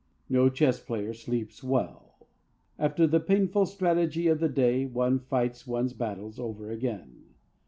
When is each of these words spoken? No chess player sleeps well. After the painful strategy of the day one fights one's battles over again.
No 0.29 0.49
chess 0.49 0.79
player 0.79 1.13
sleeps 1.13 1.63
well. 1.63 2.15
After 2.79 3.05
the 3.05 3.19
painful 3.19 3.67
strategy 3.67 4.25
of 4.29 4.39
the 4.39 4.49
day 4.49 4.83
one 4.83 5.19
fights 5.19 5.67
one's 5.67 5.93
battles 5.93 6.39
over 6.39 6.71
again. 6.71 7.35